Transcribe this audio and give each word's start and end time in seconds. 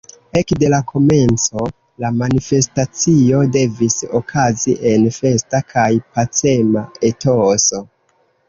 Ekde 0.39 0.69
la 0.73 0.77
komenco, 0.91 1.65
la 2.05 2.09
manifestacio 2.21 3.41
devis 3.57 3.99
okazi 4.21 4.75
en 4.93 5.07
festa 5.19 5.63
kaj 5.75 5.87
pacema 6.17 6.85
etoso. 7.13 7.85